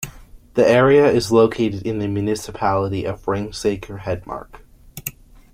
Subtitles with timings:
[0.55, 4.63] The area is located in the municipality of Ringsaker, Hedmark.